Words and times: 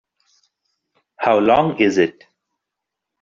How 1.17 1.37
long 1.37 1.77
is 1.79 1.99
it? 1.99 2.23